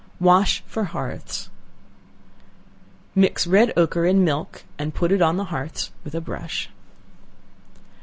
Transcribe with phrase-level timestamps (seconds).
[0.19, 1.51] Wash for Hearths.
[3.13, 6.69] Mix red ochre in milk, and put it on the hearths with a brush.